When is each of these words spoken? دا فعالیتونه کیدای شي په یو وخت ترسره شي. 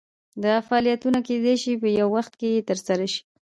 دا 0.43 0.53
فعالیتونه 0.67 1.19
کیدای 1.27 1.55
شي 1.63 1.71
په 1.81 1.87
یو 1.99 2.07
وخت 2.15 2.33
ترسره 2.69 3.05
شي. 3.11 3.21